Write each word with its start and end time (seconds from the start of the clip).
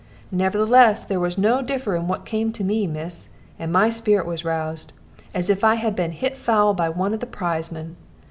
Nevertheless, 0.31 1.03
there 1.03 1.19
was 1.19 1.37
no 1.37 1.61
differ 1.61 1.95
in 1.95 2.07
what 2.07 2.25
came 2.25 2.51
to 2.53 2.63
me, 2.63 2.87
miss, 2.87 3.29
and 3.59 3.71
my 3.71 3.89
spirit 3.91 4.25
was 4.25 4.43
roused, 4.43 4.93
as 5.35 5.47
if 5.51 5.63
I 5.63 5.75
had 5.75 5.95
been 5.95 6.11
hit 6.13 6.35
foul 6.35 6.73
by 6.73 6.89
one 6.89 7.13
of 7.13 7.19
the 7.19 7.27
prizemen. 7.27 7.97